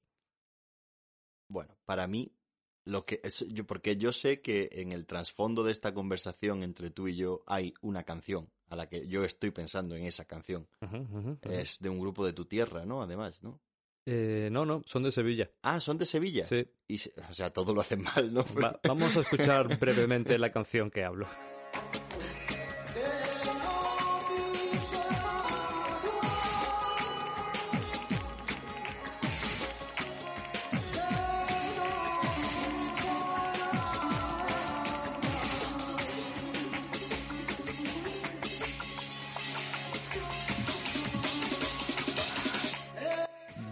[1.49, 2.33] Bueno, para mí,
[2.85, 6.91] lo que es, yo, porque yo sé que en el trasfondo de esta conversación entre
[6.91, 10.69] tú y yo hay una canción a la que yo estoy pensando en esa canción.
[11.43, 13.03] Es de un grupo de tu tierra, ¿no?
[13.03, 13.61] Además, ¿no?
[14.07, 15.51] Eh, no, no, son de Sevilla.
[15.63, 16.47] Ah, son de Sevilla.
[16.47, 16.67] Sí.
[16.87, 18.45] Y, se- o sea, todo lo hacen mal, ¿no?
[18.63, 21.27] Va- vamos a escuchar brevemente la canción que hablo.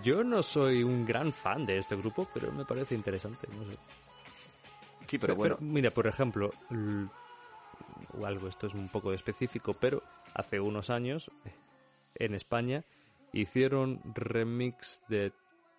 [0.07, 3.49] Yo no soy un gran fan de este grupo, pero me parece interesante.
[3.49, 3.77] No sé.
[5.09, 7.09] Sí, pero bueno, mira, por ejemplo, l-
[8.17, 10.03] o algo, esto es un poco específico, pero
[10.35, 11.53] hace unos años eh,
[12.17, 12.85] en España
[13.33, 15.33] hicieron remix de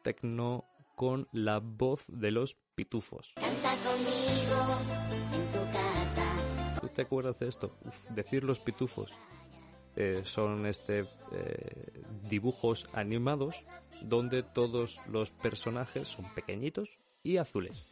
[0.03, 0.65] techno
[0.95, 3.33] con la voz de los pitufos.
[6.81, 7.77] ¿Tú te acuerdas de esto?
[7.85, 9.11] Uf, decir los pitufos.
[9.99, 13.65] Eh, son este eh, dibujos animados
[14.03, 17.83] donde todos los personajes son pequeñitos y azules.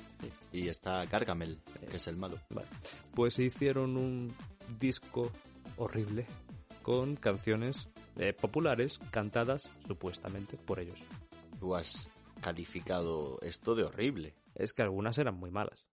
[0.52, 2.40] y está Gargamel, que es el malo.
[2.52, 2.68] Vale.
[3.16, 4.36] Pues hicieron un
[4.78, 5.32] disco
[5.78, 6.28] horrible
[6.84, 11.00] con canciones eh, populares cantadas supuestamente por ellos.
[11.60, 14.36] Tú has calificado esto de horrible.
[14.54, 15.88] Es que algunas eran muy malas.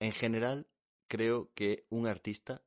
[0.00, 0.66] En general,
[1.06, 2.60] creo que un artista,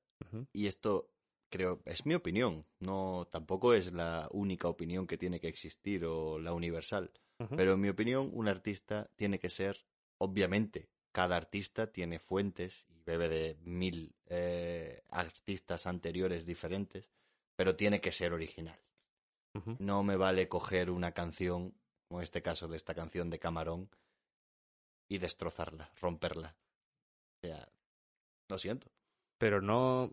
[0.54, 1.10] y esto
[1.56, 6.38] creo es mi opinión, no tampoco es la única opinión que tiene que existir o
[6.38, 7.12] la universal,
[7.56, 9.86] pero en mi opinión un artista tiene que ser,
[10.18, 17.10] obviamente, cada artista tiene fuentes y bebe de mil eh, artistas anteriores diferentes,
[17.56, 18.80] pero tiene que ser original.
[19.80, 21.74] No me vale coger una canción,
[22.10, 23.90] como en este caso de esta canción de Camarón,
[25.08, 26.58] y destrozarla, romperla.
[27.38, 27.70] O sea,
[28.50, 28.92] lo siento.
[29.38, 30.12] Pero no.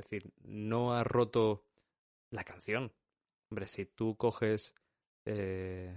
[0.00, 1.66] Es decir, no ha roto
[2.30, 2.92] la canción.
[3.50, 4.74] Hombre, si tú coges
[5.26, 5.94] eh,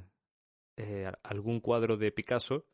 [0.76, 2.68] eh, algún cuadro de Picasso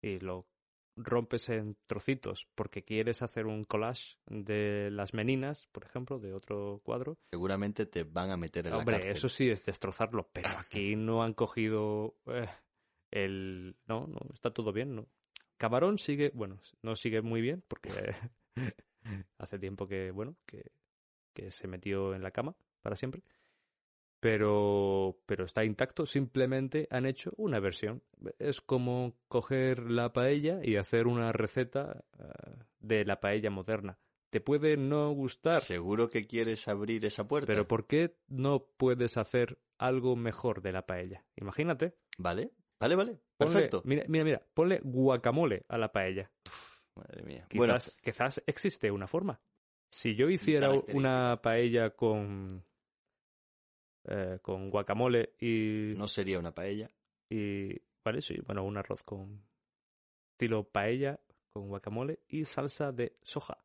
[0.00, 0.48] y lo
[0.96, 6.80] rompes en trocitos porque quieres hacer un collage de las meninas, por ejemplo, de otro
[6.82, 9.12] cuadro, Seguramente te van a meter en la Hombre, cárcel.
[9.12, 12.48] eso sí es destrozarlo, pero aquí no han cogido eh,
[13.10, 13.76] el...
[13.86, 15.06] No, no, está todo bien, ¿no?
[15.58, 17.90] Camarón sigue, bueno, no sigue muy bien porque
[19.38, 20.72] hace tiempo que, bueno, que,
[21.32, 23.22] que se metió en la cama para siempre,
[24.20, 28.02] pero, pero está intacto, simplemente han hecho una versión.
[28.38, 32.24] Es como coger la paella y hacer una receta eh,
[32.80, 33.98] de la paella moderna.
[34.28, 37.46] Te puede no gustar, ¿Seguro que quieres abrir esa puerta?
[37.46, 41.24] pero ¿por qué no puedes hacer algo mejor de la paella?
[41.36, 41.96] Imagínate.
[42.18, 43.12] Vale, vale, vale.
[43.38, 43.82] ponle- Perfecto.
[43.86, 46.30] Mira, mira, mira, ponle guacamole a la paella.
[47.00, 47.46] Madre mía.
[47.54, 49.40] Bueno, Quizás, quizás existe una forma.
[49.90, 52.64] Si yo hiciera una paella con
[54.04, 56.90] eh, con guacamole y, no sería una paella.
[57.28, 59.42] y vale, sí, bueno, un arroz con
[60.32, 61.20] estilo paella
[61.52, 63.58] con guacamole y salsa de soja.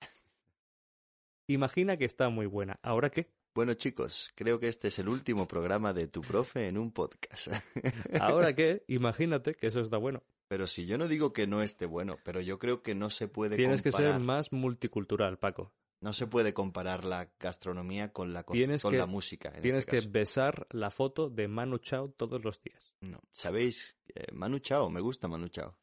[1.48, 2.78] Imagina que está muy buena.
[2.82, 3.30] ¿Ahora qué?
[3.54, 7.48] Bueno, chicos, creo que este es el último programa de tu profe en un podcast.
[8.20, 8.82] ¿Ahora qué?
[8.88, 10.24] Imagínate que eso está bueno.
[10.54, 13.26] Pero si yo no digo que no esté bueno, pero yo creo que no se
[13.26, 15.72] puede Tienes que ser más multicultural, Paco.
[16.00, 19.50] No se puede comparar la gastronomía con la, con que- la música.
[19.52, 20.10] en Tienes este que caso.
[20.12, 22.94] besar la foto de Manu Chao todos los días.
[23.00, 23.18] No.
[23.32, 23.96] ¿Sabéis?
[24.14, 25.76] Eh, Manu Chao, me gusta Manu Chao.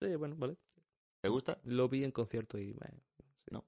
[0.00, 0.56] Sí, bueno, vale.
[1.20, 1.58] ¿Te gusta?
[1.64, 2.72] Lo vi en concierto y...
[2.72, 3.24] bueno, sí.
[3.50, 3.66] No.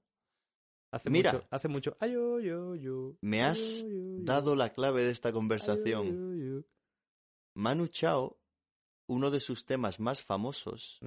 [0.93, 1.33] Hace Mira.
[1.33, 1.97] mucho, hace mucho...
[1.99, 3.17] Ay, yo, yo, yo.
[3.19, 3.83] Me has
[4.19, 6.63] dado la clave de esta conversación.
[7.55, 8.38] Manu Chao,
[9.09, 10.99] uno de sus temas más famosos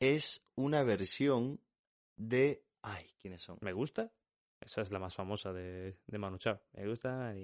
[0.00, 1.60] es una versión
[2.16, 2.66] de...
[2.82, 3.58] Ay, ¿quiénes son?
[3.60, 4.12] ¿Me gusta?
[4.60, 6.60] Esa es la más famosa de, de Manu Chao.
[6.72, 7.34] Me gusta.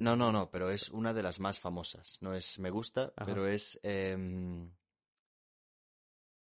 [0.00, 2.18] No, no, no, pero es una de las más famosas.
[2.22, 3.24] No es me gusta, Ajá.
[3.26, 4.72] pero es em,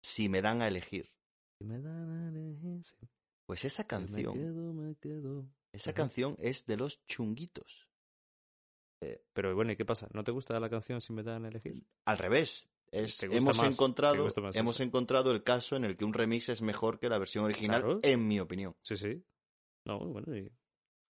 [0.03, 1.13] si me dan a elegir.
[1.59, 2.97] Si me dan a elegir, sí.
[3.47, 5.47] Pues esa Me canción, quedo, me quedo.
[5.73, 5.97] esa Ajá.
[5.97, 7.90] canción es de los chunguitos.
[9.33, 10.09] Pero bueno, ¿y qué pasa?
[10.13, 11.83] ¿No te gusta la canción si me dan a elegir?
[12.05, 14.83] Al revés, es, hemos más, encontrado, hemos eso.
[14.83, 18.01] encontrado el caso en el que un remix es mejor que la versión original, Claro.
[18.03, 18.77] en mi opinión.
[18.83, 19.23] Sí, sí.
[19.87, 20.53] No, bueno, y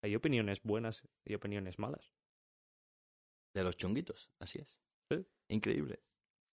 [0.02, 2.12] hay opiniones buenas y opiniones malas.
[3.54, 4.78] De los chunguitos, así es.
[5.10, 5.24] Sí.
[5.48, 6.00] Increíble.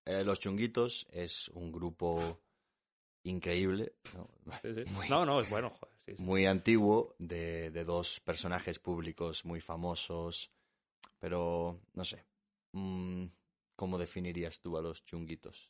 [0.05, 2.39] Eh, los chunguitos es un grupo
[3.23, 3.95] increíble.
[4.15, 4.29] ¿no?
[4.61, 4.83] Sí, sí.
[4.93, 6.19] Muy- No, no, es bueno, joder.
[6.19, 10.51] muy antiguo de, de dos personajes públicos muy famosos,
[11.19, 12.23] pero no sé.
[12.73, 13.25] mm,
[13.75, 15.69] ¿Cómo definirías tú a los chunguitos?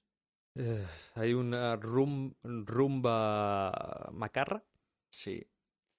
[0.55, 4.63] Eh, hay una rum- rumba macarra,
[5.09, 5.45] Sí,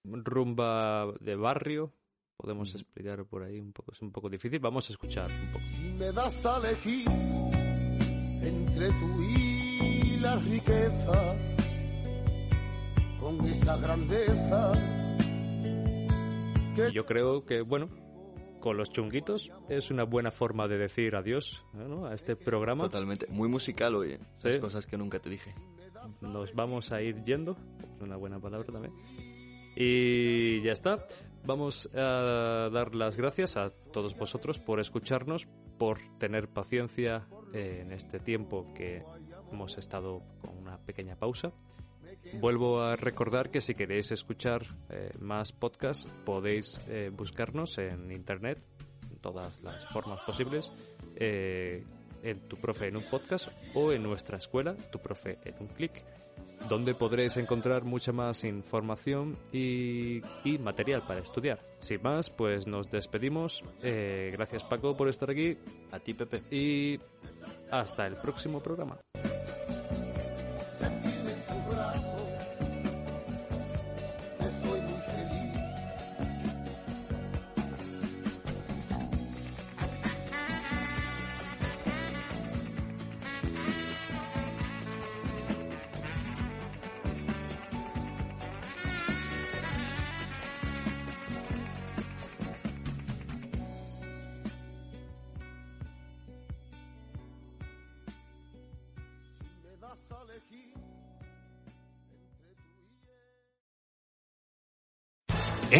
[0.04, 1.92] rumba de barrio.
[2.36, 4.58] Podemos explicar por ahí un poco, es un poco difícil.
[4.60, 5.64] Vamos a escuchar un poco.
[5.76, 11.36] Si me das a elegir entre tú y la riqueza,
[13.20, 14.72] con esa grandeza
[16.76, 17.88] que Yo creo que, bueno,
[18.66, 22.06] con los chunguitos es una buena forma de decir adiós ¿no?
[22.06, 22.82] a este programa.
[22.82, 23.28] totalmente.
[23.28, 24.18] Muy musical hoy.
[24.38, 24.58] Sí.
[24.58, 25.54] Cosas que nunca te dije.
[26.20, 27.56] Nos vamos a ir yendo,
[28.00, 28.92] una buena palabra también.
[29.76, 31.06] Y ya está.
[31.44, 35.46] Vamos a dar las gracias a todos vosotros por escucharnos,
[35.78, 39.04] por tener paciencia en este tiempo que
[39.52, 41.52] hemos estado con una pequeña pausa.
[42.34, 48.58] Vuelvo a recordar que si queréis escuchar eh, más podcasts podéis eh, buscarnos en internet,
[49.10, 50.72] en todas las formas posibles,
[51.16, 51.84] eh,
[52.22, 56.04] en Tu Profe en un podcast o en nuestra escuela, Tu Profe en un clic,
[56.68, 61.60] donde podréis encontrar mucha más información y, y material para estudiar.
[61.78, 63.62] Sin más, pues nos despedimos.
[63.82, 65.56] Gracias Paco por estar aquí
[65.92, 66.42] A ti, Pepe.
[66.50, 66.98] y
[67.70, 68.98] hasta el próximo programa.